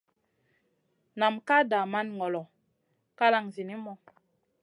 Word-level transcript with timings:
Nam 1.19 1.35
ka 1.47 1.57
daman 1.71 2.07
ŋolo 2.17 2.41
kalang 3.17 3.47
zinimu. 3.55 3.93